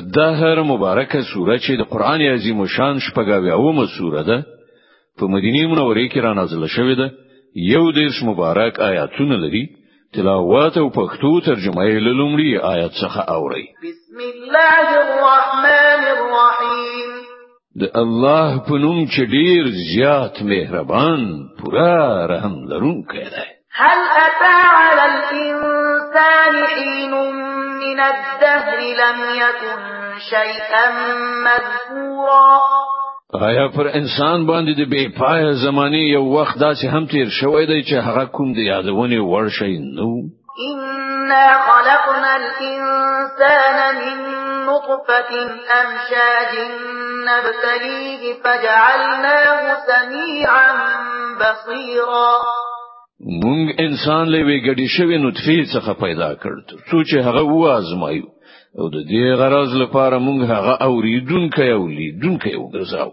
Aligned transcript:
دهر 0.00 0.62
مبارکه 0.62 1.22
سوره 1.34 1.58
چې 1.58 1.70
د 1.78 1.82
قران 1.90 2.20
عظیم 2.22 2.66
شان 2.66 2.98
شپږاویاومه 2.98 3.86
سوره 3.98 4.22
ده 4.22 4.38
په 5.18 5.26
مدینه 5.26 5.66
منوره 5.68 6.08
کې 6.08 6.16
را 6.16 6.32
نازله 6.32 6.66
شوې 6.66 6.96
ده 6.96 7.10
یو 7.70 7.92
دیرش 7.92 8.22
مبارک 8.24 8.80
آیاتونه 8.80 9.36
لري 9.36 9.68
تلاوت 10.14 10.76
او 10.78 10.90
پښتو 10.90 11.46
ترجمه 11.46 11.84
یې 11.84 12.00
لومړی 12.00 12.64
آیات 12.74 12.90
څخه 12.92 13.20
اوري 13.30 13.66
بسم 13.82 14.18
الله 14.34 14.80
الرحمن 15.06 16.02
الرحیم 16.16 17.10
د 17.80 17.90
الله 18.02 18.58
په 18.68 18.74
نوم 18.78 19.06
چې 19.06 19.22
ډیر 19.30 19.64
زیات 19.66 20.42
مهربان 20.42 21.48
پورا 21.62 22.26
رحم 22.26 22.54
لرونکی 22.68 23.18
دی 23.18 23.44
هل 23.80 23.98
اتا 24.26 24.56
علی 24.82 25.02
الانسان 25.02 26.54
حین 26.74 27.55
من 27.78 28.00
الدهر 28.00 28.76
لم 28.80 29.18
يكن 29.36 29.82
شيئا 30.30 30.90
مذكورا 31.46 32.60
آیا 33.46 33.68
پر 33.76 33.86
انسان 34.00 34.46
باندې 34.46 34.72
د 34.80 34.90
بی 34.90 35.08
پای 35.20 35.52
زمانی 35.64 35.98
یو 36.08 36.22
وخت 36.26 36.58
داسې 36.58 36.86
هم 36.94 37.06
تیر 37.14 37.28
شوی 37.40 37.66
دی 37.70 37.80
چې 37.82 37.94
هغه 38.08 38.24
کوم 38.24 38.52
دی 38.58 38.64
یادونه 38.66 39.22
ورشي 39.32 39.72
نو 39.78 40.08
ان 40.66 41.34
خلقنا 41.68 42.36
الإنسان 42.36 43.96
من 43.96 44.20
نطفة 44.66 45.32
أمشاج 45.80 46.52
نبتليه 47.28 48.34
فجعلناه 48.44 49.74
سميعا 49.86 50.68
بصيرا 51.40 52.44
مونږ 53.42 53.62
انسان 53.86 54.24
له 54.32 54.38
ویګډې 54.48 54.86
شوې 54.96 55.16
نطفې 55.26 55.58
څخه 55.74 55.90
پیدا 56.04 56.30
کړ 56.42 56.54
څو 56.88 56.98
چې 57.08 57.16
هغه 57.26 57.42
وازمایو 57.64 58.26
او 58.78 58.84
د 58.88 58.96
دې 59.10 59.26
غرض 59.40 59.70
لپاره 59.82 60.16
مونږ 60.26 60.40
هغه 60.52 60.72
اوریدونکې 60.88 61.66
او 61.76 61.82
لیدونکې 61.98 62.52
وګرځاو 62.62 63.10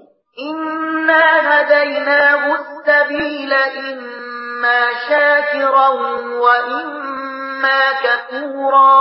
ان 0.48 1.10
هدیناه 1.50 2.44
السبیل 2.62 3.52
اما 3.54 4.82
شاکرا 5.08 5.90
واما 6.44 7.82
کفورا 8.04 8.94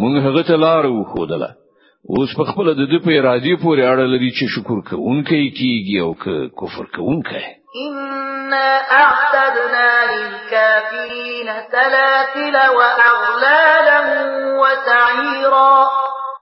مونږ 0.00 0.14
هغه 0.26 0.42
ته 0.48 0.56
لار 0.64 0.84
وښودله 0.96 1.50
اوس 2.12 2.30
په 2.38 2.44
خپل 2.50 2.66
د 2.78 2.82
دې 2.90 2.98
په 3.04 3.10
ارادي 3.20 3.54
پورې 3.62 3.82
اړه 3.92 4.04
لري 4.14 4.30
چې 4.38 4.44
شکر 4.54 4.78
کوونکې 4.90 5.38
کیږي 5.58 5.96
او 6.04 6.10
کفر 6.60 6.84
کوونکې 6.96 7.42
إنا 7.76 8.80
أعتدنا 8.92 10.12
للكافرين 10.16 11.46
سلاسل 11.72 12.56
وأغلالا 12.76 14.00
وسعيرا 14.60 15.86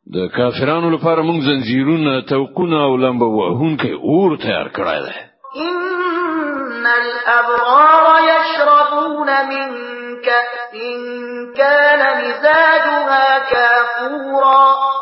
د 0.06 0.16
کافرانو 0.36 0.90
لپاره 0.90 1.22
موږ 1.22 1.40
زنجیرونه 1.48 2.20
توقونه 2.28 2.76
او 2.84 2.96
لمبه 2.96 3.26
وهونکي 3.26 3.92
اور 3.92 4.36
تیار 4.36 4.68
کړای 4.68 4.98
دی 5.06 5.14
ان 5.68 6.86
الابرار 6.86 8.04
يشربون 8.32 9.28
من 9.48 9.68
كأس 10.24 10.72
كان 11.56 12.00
مزاجها 12.22 13.38
كافورا 13.50 14.93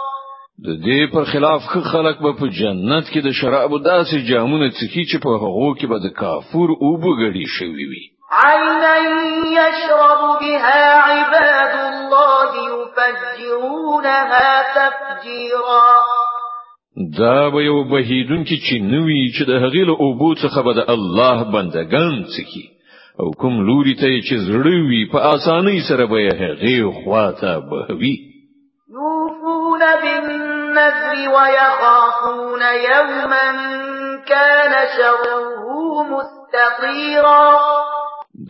د 0.67 0.71
دې 0.87 1.01
پر 1.13 1.25
خلاف 1.33 1.61
خلک 1.93 2.17
به 2.25 2.31
په 2.41 2.47
جنت 2.59 3.05
کې 3.13 3.21
د 3.27 3.29
شراب 3.39 3.73
داسې 3.91 4.17
جامونه 4.31 4.69
څکي 4.79 5.05
چې 5.11 5.17
په 5.25 5.31
هغه 5.43 5.65
کې 5.79 5.87
به 5.91 5.99
د 6.05 6.09
کافور 6.21 6.69
او 6.85 6.91
بغړی 7.05 7.47
شوی 7.57 7.85
وي 7.91 8.03
عینا 8.43 8.95
یشرب 9.59 10.21
بها 10.43 10.83
عباد 11.15 11.73
الله 11.91 12.51
یفجرونها 12.71 14.49
تفجیرا 14.79 15.91
دا 17.21 17.41
به 17.53 17.61
یو 17.71 17.77
بهیدون 17.93 18.43
کې 18.49 18.57
چې 18.67 18.75
نوې 18.95 19.23
چې 19.37 19.43
د 19.51 19.53
هغې 19.65 19.83
له 19.91 19.95
اوبو 20.05 20.31
څخه 20.43 20.59
به 20.67 20.73
د 20.79 20.83
الله 20.95 21.37
بندگان 21.55 22.15
څکی 22.35 22.65
او 23.21 23.29
کوم 23.41 23.55
لوري 23.69 23.95
ته 24.01 24.11
چې 24.27 24.35
زړوي 24.49 25.03
په 25.13 25.19
اسانۍ 25.35 25.79
سره 25.89 26.05
به 26.13 26.19
هغې 26.43 26.79
خواته 27.03 27.53
بهوي 27.71 28.17
النذر 30.73 31.29
ويخافون 31.35 32.63
يوما 32.63 33.47
كان 34.27 34.73
شره 34.97 35.67
مستطيرا 36.13 37.53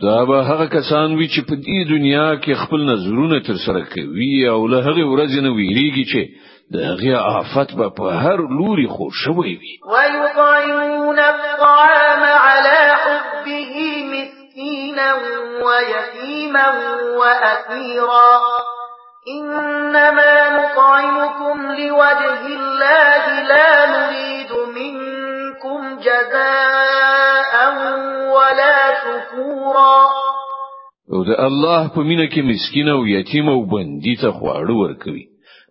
دا 0.01 0.23
به 0.23 0.41
هغه 0.41 0.65
کسان 0.65 1.15
وی 1.17 1.27
چې 1.27 1.41
په 1.49 1.55
دې 1.55 1.89
دنیا 1.89 2.35
کې 2.41 2.53
خپل 2.67 2.79
نظرونه 2.91 3.39
تر 3.47 3.55
سره 3.65 3.83
کوي 3.95 4.47
او 4.49 4.67
له 4.67 4.77
هغه 4.87 5.03
ورځې 5.11 5.39
نه 5.45 5.49
ویریږي 5.55 6.05
چې 6.11 6.21
د 6.73 6.75
هغه 6.89 7.39
آفت 7.39 7.75
به 7.75 7.89
په 7.89 8.03
هر 8.23 8.39
لوري 8.57 8.87
خور 8.87 9.11
شوی 9.23 9.55
وي 9.61 9.73
ويطعمون 9.87 11.19
الطعام 11.19 12.23
على 12.23 12.77
حبه 13.03 13.75
مسكينا 14.13 15.13
ويتيما 15.63 16.67
واثيرا 17.17 18.39
إنما 19.39 20.42
نطعمكم 21.01 21.61
لوجه 21.71 22.45
الله 22.47 23.23
لا 23.47 23.71
نريد 23.95 24.51
منكم 24.77 25.99
جزاء 25.99 27.53
ولا 28.35 28.77
شكورا 29.03 30.07
او 31.13 31.23
د 31.23 31.31
الله 31.47 31.81
په 31.95 31.99
مینه 32.01 32.25
کې 32.29 32.41
مسكين 32.41 32.89
او 32.89 33.07
یتیم 33.07 33.49
او 33.49 33.65
بندي 33.73 34.15
ته 34.21 34.31
خواړه 34.31 34.73
ورکوي 34.81 35.25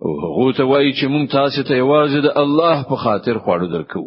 او 0.05 0.11
هغه 0.23 0.57
ته 0.57 0.65
وایي 0.65 0.93
چې 0.93 1.05
مونږ 1.13 1.33
تاسو 1.33 1.63
ته 1.63 1.75
یوازې 1.77 2.21
د 2.23 2.31
الله 2.43 2.83
په 2.91 2.97
خاطر 3.05 3.35
خواړه 3.45 3.67
درکو 3.73 4.05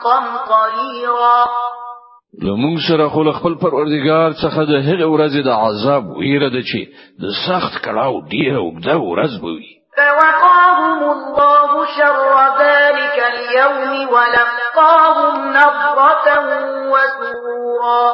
قمطريرا 0.04 1.44
لمون 2.42 2.78
سره 2.88 3.08
خل 3.08 3.32
خپل 3.32 3.54
پروردگار 3.62 4.32
څخه 4.42 4.64
د 4.70 4.72
هغې 4.88 5.06
ورځې 5.14 5.40
د 5.44 5.48
عذاب 5.64 6.04
ویره 6.18 6.50
ده 6.54 6.62
چې 6.70 6.80
د 7.22 7.24
سخت 7.46 7.74
کړاو 7.84 8.14
ډیره 8.32 8.58
اوږده 8.64 8.96
ورځ 9.10 9.32
به 9.42 9.50
وي 9.58 9.70
فوقاهم 9.98 11.00
الله 11.16 11.70
شر 11.96 12.32
ذلك 12.62 13.16
اليوم 13.32 14.08
ولقاهم 14.14 15.34
نظرة 15.60 16.24
وسرورا 16.92 18.06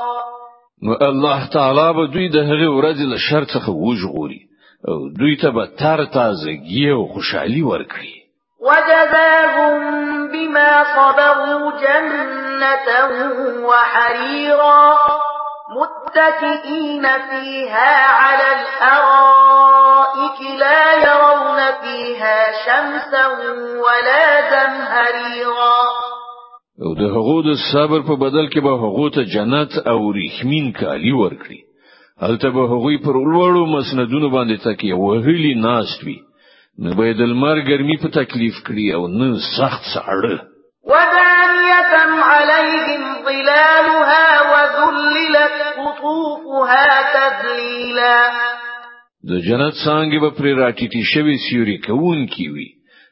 نو 0.82 0.92
الله 1.10 1.48
تعالی 1.52 1.88
به 1.98 2.04
دوی 2.14 2.26
د 2.36 2.38
هغې 2.50 2.68
ورځې 2.78 3.04
له 3.12 3.16
شر 3.26 3.44
څخه 3.54 3.70
وژغوري 3.84 4.40
او 4.88 4.98
دوی 5.18 5.36
ته 5.42 5.50
به 5.50 5.66
تر 5.80 6.04
تازه 6.14 6.50
او 6.96 7.02
خوشحالي 7.14 7.62
ورکړي 7.70 8.19
وَجَزَاهُم 8.60 9.74
بِمَا 10.32 10.70
صَبَرُوا 10.96 11.66
جَنَّةً 11.84 12.86
وَحَرِيرًا 13.68 14.82
مُتَّكِئِينَ 15.76 17.02
فِيهَا 17.30 17.94
عَلَى 18.20 18.48
الْأَرَائِكِ 18.60 20.38
لَا 20.62 20.82
يَرَوْنَ 21.06 21.60
فِيهَا 21.82 22.38
شَمْسًا 22.66 23.24
وَلَا 23.86 24.24
زَمْهَرِيرًا 24.52 25.80
او 26.86 26.92
د 27.00 27.02
هغو 27.16 27.40
د 27.48 27.50
صبر 27.72 28.00
په 28.08 28.14
بدل 28.24 28.46
کې 28.48 28.60
به 28.64 28.72
هغو 28.84 29.08
ته 29.16 29.22
جنت 29.36 29.72
او 29.92 30.00
رحمین 30.22 30.72
کالی 30.72 31.12
ورکړي 31.22 31.60
هلته 32.22 32.48
به 32.50 32.62
هغوی 32.72 32.96
پر 33.04 33.18
لوړو 33.34 33.62
مسندونو 33.76 34.28
باندې 34.36 34.62
تکیه 34.64 34.94
وهلي 35.04 35.54
ناست 35.68 36.04
وي 36.06 36.16
نه 36.84 36.94
به 36.98 37.06
د 37.18 37.20
لمر 37.30 37.56
ګرمي 37.68 37.96
په 38.02 38.08
تکلیف 38.18 38.56
کړی 38.66 38.86
او 38.96 39.02
نه 39.18 39.26
سخت 39.58 39.82
ساړه 39.94 40.36
ودانية 40.90 41.92
عليهم 42.34 43.02
ظلالها 43.28 44.26
وذللت 44.52 45.56
قطوفها 45.82 46.86
تذليلا 47.16 48.16
د 49.28 49.30
جنت 49.46 49.74
څنګه 49.86 50.16
به 50.22 50.30
پر 50.38 50.46
راټیټی 50.62 51.02
شوی 51.12 51.36
سیوري 51.46 51.76
کوون 51.86 52.26
کیوي 52.34 52.68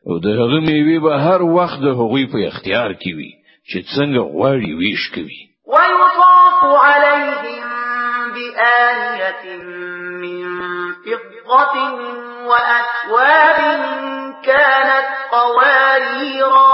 او 0.06 0.19
د 0.25 0.38
هغه 0.40 0.58
میوه 0.69 0.96
به 1.08 1.14
هر 1.26 1.40
وخت 1.56 1.78
د 1.81 1.88
هغوی 2.00 2.25
په 2.32 2.38
اختیار 2.50 2.94
کیوي 3.02 3.31
چې 3.69 3.78
څنګه 3.96 4.22
غواړي 4.34 4.70
ویش 4.78 5.02
کوي 5.14 5.40
ويطاف 5.72 6.60
عليهم 6.88 7.64
بآنية 8.34 9.40
من 10.22 10.56
فضة 11.48 12.18
وأكواب 12.50 13.82
كانت 14.44 15.06
قواريرا 15.32 16.72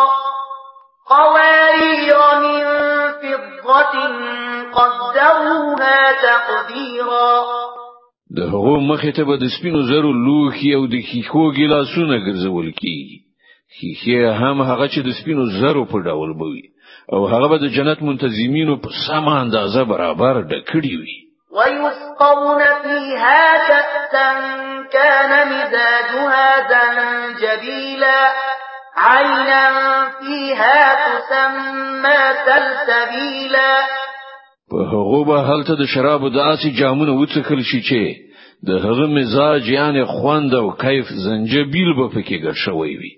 قوارير 1.06 2.18
من 2.44 2.62
فضة 3.22 3.96
قدروها 4.76 5.98
تقديرا 6.12 7.42
د 8.36 8.40
هغو 8.52 8.76
مخې 8.80 9.12
ته 9.16 9.24
به 9.24 9.36
د 9.42 9.46
سپینو 9.58 9.82
زرو 9.90 10.10
لوښي 10.26 10.70
او 10.76 10.86
د 10.94 10.96
خیخو 11.10 11.44
ګلاسونه 11.58 12.16
ګرځول 12.28 12.70
کیږي 12.72 13.18
خیخه 13.78 14.32
هم 14.42 14.62
هغه 14.70 14.86
چې 14.88 15.00
د 15.06 15.10
سپینو 15.20 15.44
زرو 15.60 15.84
په 15.92 16.00
ډول 16.06 16.32
بوي 16.40 16.64
او 17.12 17.26
هغه 17.32 17.46
به 17.52 17.58
د 17.60 17.66
جنت 17.76 18.02
منتظمینو 18.08 18.76
په 18.76 18.88
سم 19.06 19.28
اندازه 19.42 19.82
برابر 19.92 20.42
ډکړي 20.42 20.96
وي 21.02 21.16
ويسقون 21.52 22.62
فيها 22.82 23.40
كأسا 23.68 24.28
مزاجها 25.52 26.48
زنجبيلا 26.70 28.20
عينا 28.96 29.70
فيها 30.20 30.80
تسمى 31.06 32.20
سلسبيلا 32.46 33.72
په 34.70 34.80
هغه 34.92 35.24
به 35.28 35.38
هلته 35.50 35.74
د 35.74 35.84
شرابو 35.94 36.28
د 36.36 36.38
اسی 36.52 36.70
جامونه 36.80 37.12
وڅکل 37.20 37.60
شي 37.70 37.80
چې 37.88 38.02
د 38.68 38.70
هغه 38.84 39.06
مزاج 39.18 39.68
یعنی 39.78 40.04
خوند 40.04 40.54
او 40.54 40.66
کیف 40.84 41.06
زنجبیل 41.26 41.90
به 41.98 42.06
پکې 42.14 42.36
ګرځوي 42.44 42.94
وي 43.00 43.12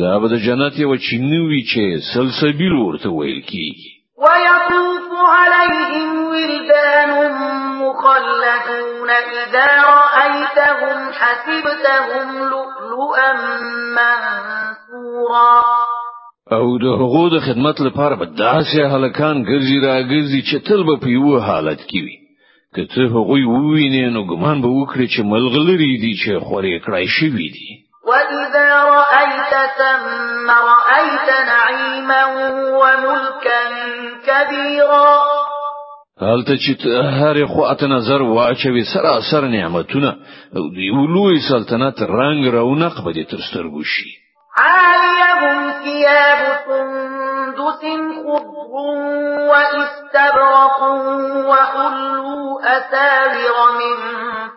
دا 0.00 0.18
به 0.18 0.26
د 0.28 0.36
جنت 0.46 0.74
یو 0.78 0.96
چینوي 1.10 1.60
چې 1.72 1.84
سلسبیل 2.14 2.72
ورته 2.78 3.08
ویل 3.12 3.40
کیږي 3.52 3.90
ويطوف 4.24 5.12
عليهم 5.38 6.08
ولدان 6.34 6.77
الْمُخَلَّدُونَ 8.06 9.10
إِذَا 9.10 9.66
رَأَيْتَهُمْ 9.82 11.12
حَسِبْتَهُمْ 11.18 12.26
لُؤْلُؤًا 12.48 13.32
مَّنثُورًا 13.98 15.62
او 16.56 16.66
د 16.82 16.84
هغو 17.00 17.28
د 17.28 17.40
خدمت 17.46 17.80
لپاره 17.80 18.14
به 18.20 18.24
داسې 18.26 18.78
هلکان 18.94 19.44
ګرځي 19.50 19.76
راګرځي 19.86 20.40
چې 20.48 20.56
تل 20.66 20.82
به 20.88 20.94
په 21.02 21.06
یوه 21.08 21.46
حالت 21.48 21.80
کې 21.90 22.00
وي 22.04 22.16
که 22.74 22.82
څه 22.94 23.00
هغوی 23.14 23.44
ووینې 23.48 24.04
نو 24.14 24.22
ګمان 24.30 24.62
به 24.64 24.68
وکړي 24.72 25.06
چې 25.14 25.20
ملغلري 25.32 25.94
دي 26.02 26.12
چې 26.14 26.40
خورې 26.46 26.80
کړای 26.86 27.06
شوي 27.18 27.48
دي 27.56 27.68
وَإِذَا 28.08 28.84
رَأَيْتَ 28.96 29.54
ثَمَّ 29.80 30.46
رَأَيْتَ 30.50 31.28
نَعِيمًا 31.50 32.24
وَمُلْكًا 32.78 33.60
كَبِيرًا 34.28 35.37
هل 36.20 36.26
هلته 36.28 36.54
چې 36.56 36.86
هر 37.02 37.46
خواته 37.46 37.86
نظر 37.86 38.22
واچوي 38.22 38.84
سراسر 38.94 39.46
نعمتونه 39.46 40.08
او 40.56 40.62
د 40.74 40.78
یو 40.78 41.06
لوی 41.06 41.38
سلطنت 41.48 42.02
رنگ 42.02 42.46
رونق 42.46 43.04
به 43.04 43.24
تر 43.30 43.36
سترګو 43.48 43.82
شي 43.82 44.08
عالیهم 44.58 45.70
ثياب 45.84 46.38
سندس 46.66 47.80
خضر 48.26 48.74
واستبرق 49.48 50.80
وحلوا 51.50 52.60
أساور 52.62 53.56
من 53.78 53.96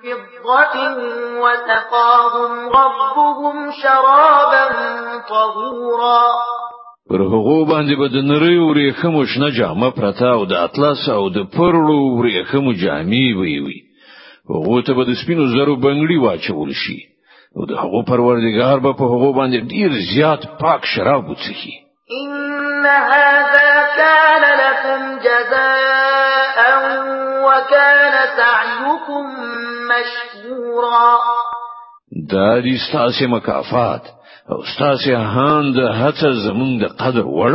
فضة 0.04 0.96
وسقاهم 1.42 2.70
ربهم 2.70 3.72
شرابا 3.84 4.66
طهورا 5.30 6.26
پر 7.12 7.22
هغه 7.22 7.66
باندې 7.72 7.96
به 7.98 8.08
د 8.10 8.16
نری 8.16 8.58
وریخمو 8.58 9.26
شنه 9.26 9.52
جامه 9.52 9.90
پرتا 9.98 10.32
او 10.38 10.46
د 10.46 10.54
اطلس 10.68 11.10
او 11.10 11.30
د 11.30 11.40
پرلو 11.58 12.00
وریخمو 12.18 12.72
جامې 12.84 13.24
وی 13.40 13.56
وی 13.66 13.80
هغه 14.50 14.82
ته 14.86 14.92
به 14.94 15.04
د 15.06 15.12
سپینو 15.24 15.46
زرو 15.56 15.76
بنگړی 15.84 16.18
واچول 16.22 16.72
شي 16.74 17.00
او 17.58 17.66
د 17.72 17.74
هغه 17.84 18.02
پروردگار 18.12 18.80
به 18.86 18.92
په 19.00 19.04
هغه 19.14 19.30
باندې 19.32 19.60
ډیر 19.72 19.92
زیات 20.16 20.42
پاک 20.62 20.86
شراب 20.94 21.24
وڅښي 21.28 21.72
ان 22.22 22.86
هذا 23.16 23.74
كان 24.00 24.44
لكم 24.64 25.02
جزاء 25.28 26.62
وكان 27.48 28.12
سعيكم 28.40 29.24
مشكورا 29.94 31.18
دا 32.32 32.56
دې 32.64 32.76
ستاسو 32.90 33.28
مکافات 33.36 34.21
او 34.52 34.60
ستاسو 34.76 35.16
هاند 35.36 35.76
هڅه 36.02 36.28
زمونږ 36.46 36.74
ده 36.82 36.90
قدر 37.02 37.26
وړ 37.40 37.54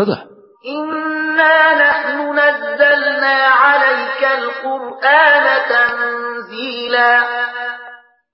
إنا 0.78 1.58
نحن 1.84 2.19
نزلنا 2.43 3.37
عليك 3.64 4.22
القرآن 4.40 5.44
تنزيلا 5.72 7.14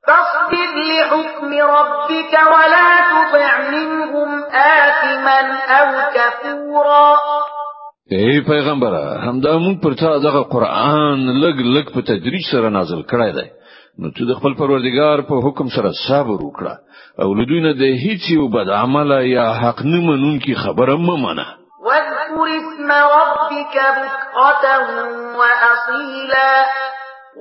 فاصبر 0.06 0.70
لحكم 0.92 1.50
ربك 1.76 2.32
ولا 2.54 2.88
تطع 3.12 3.52
منهم 3.72 4.30
آثما 4.78 5.40
أو 5.78 5.88
كفورا 6.16 7.12
اے 8.12 8.40
پیغمبره 8.50 9.20
همدا 9.26 9.58
موږ 9.58 9.76
پر 9.82 9.94
تا 10.00 10.18
دغه 10.18 10.42
قران 10.42 11.20
لګ 11.44 11.56
لګ 11.76 11.86
په 11.94 12.00
تدریج 12.00 12.44
سره 12.52 12.68
نازل 12.68 13.02
کړای 13.02 13.32
دی 13.32 13.46
نو 14.00 14.06
ته 14.16 14.22
د 14.30 14.32
خپل 14.38 14.52
پروردگار 14.60 15.22
په 15.28 15.34
حکم 15.46 15.68
سره 15.76 15.90
صبر 16.06 16.38
وکړه 16.46 16.74
او 17.22 17.34
له 17.38 17.44
دوی 17.50 17.60
نه 17.66 17.72
د 17.80 17.84
هیڅ 18.04 18.22
یو 18.38 18.44
بد 18.54 18.68
عمل 18.82 19.10
یا 19.36 19.46
حق 19.62 19.78
نه 19.92 19.98
منونکي 20.08 20.54
خبره 20.62 20.96
مه 21.08 21.16
منه 21.24 21.46
واذكر 21.86 22.46
اسم 22.60 22.88
ربك 23.16 23.76
بكرة 23.98 24.64
وأصيلا 25.40 26.52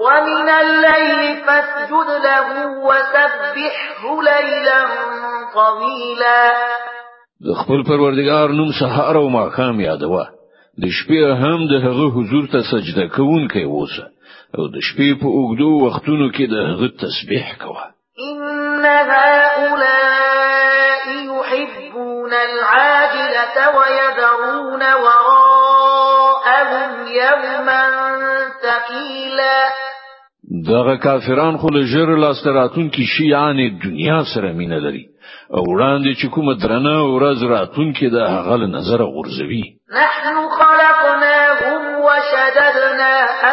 ومن 0.03 0.48
الليل 0.62 1.19
فاسجد 1.45 2.09
له 2.27 2.45
وسبحه 2.88 4.04
ليلا 4.31 4.81
طويلا 5.57 6.39
د 7.47 7.59
خپل 7.63 7.83
پروردگار 7.92 8.47
نوم 8.59 8.69
سهار 8.80 9.15
او 9.21 9.27
ماښام 9.39 9.75
یادوه 9.89 10.24
د 10.81 11.00
شپې 11.00 11.19
هم 11.44 11.59
د 11.71 11.83
هغه 11.86 12.06
حضور 12.15 12.44
ته 12.51 12.59
سجده 12.71 13.06
کوونکی 13.15 13.63
اوسه 13.77 14.04
او 14.57 14.63
د 14.75 14.77
شپې 14.88 15.09
په 15.19 15.27
اوږدو 15.39 15.68
وختونو 15.83 16.25
کې 16.36 16.45
د 16.53 16.56
هغه 16.69 16.88
تسبیح 17.03 17.51
کوه 17.62 17.83
ان 18.30 18.83
هؤلاء 19.12 21.06
يحبون 21.31 22.33
العاجلة 22.33 23.56
ويذرون 23.77 24.83
وراءهم 25.06 26.92
يوما 27.24 27.81
ثقيلا 28.63 29.62
دغه 30.71 30.95
کافران 30.95 31.57
خو 31.57 31.69
له 31.75 31.81
ژر 31.94 32.15
لاسته 32.24 32.50
راتونکي 32.51 33.04
شیان 33.13 33.59
دنیا 33.86 34.19
سره 34.36 34.54
مینه 34.59 34.80
لري 34.88 35.06
او 35.54 35.63
وړاندې 35.63 36.13
چې 36.21 36.27
کومه 36.33 36.54
درنه 36.54 36.95
ورځ 37.15 37.39
راتونکي 37.56 38.09
د 38.09 38.15
هغه 38.36 38.57
نظر 38.77 39.01
غورځوي 39.13 39.63
نحن 40.00 40.36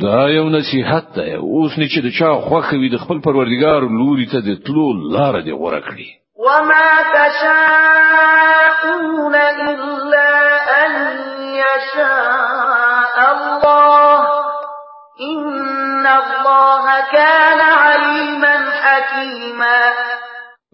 دا 0.00 0.30
یو 0.30 0.48
نصيحت 0.48 1.04
ده 1.16 1.26
اوس 1.34 1.78
نه 1.78 1.86
چې 1.92 2.00
د 2.04 2.08
چا 2.18 2.30
خوخه 2.46 2.76
وي 2.80 2.88
د 2.90 2.96
خپل 3.04 3.18
پروردگار 3.26 3.80
لوري 3.98 4.26
ته 4.32 4.38
د 4.46 4.50
تلو 4.64 4.86
لار 5.14 5.34
دی 5.46 5.52
غوړه 5.60 5.80
کړی 5.88 6.08
وما 6.46 6.90
تشاءون 7.16 9.34
الا 9.36 10.28
ان 10.82 10.92
يشاء 11.64 13.16
الله 13.34 14.14
ان 15.34 16.04
الله 16.20 16.84
كان 17.12 17.60
عليما 17.84 18.56
حكيما 18.82 19.80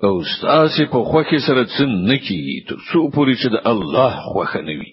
او 0.05 0.15
ستاسو 0.37 0.83
په 0.93 0.99
خوخه 1.11 1.39
سره 1.49 1.63
څن 1.77 1.91
نکی 2.11 2.43
تر 2.69 2.79
څو 2.93 3.01
پوری 3.15 3.35
چې 3.37 3.49
د 3.51 3.57
الله 3.73 4.13
خوخه 4.33 4.61
نه 4.69 4.75
وي 4.81 4.93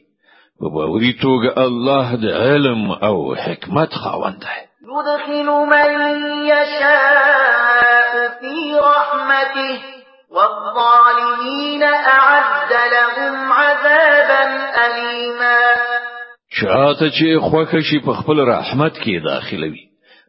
په 0.62 0.70
باوري 0.70 1.14
الله 1.58 2.16
ده 2.16 2.32
علم 2.36 2.92
او 2.92 3.36
حكمت 3.36 3.94
خاوند 3.94 4.44
يدخل 4.92 5.48
من 5.48 6.18
يشاء 6.46 8.14
في 8.40 8.56
رحمته 8.76 9.82
والظالمين 10.32 11.84
أعد 11.84 12.72
لهم 12.96 13.36
عذابا 13.52 14.44
أليما 14.86 15.60
چاته 16.62 17.08
چې 17.18 17.28
خوښه 17.50 17.80
شي 17.88 18.00
په 18.06 18.14
خپل 18.20 18.38
رحمت 18.42 18.94
کې 19.04 19.24
داخلوي 19.24 19.84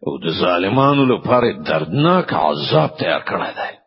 او 0.07 0.19
د 0.25 0.27
ظالمانو 0.41 1.05
لپاره 1.05 1.53
دردناک 1.69 2.33
عذاب 2.35 2.91
تیار 2.99 3.21
کړی 3.29 3.53
دی 3.59 3.80